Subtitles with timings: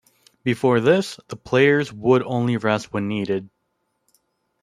[0.43, 3.51] Before this, the players would only rest when needed.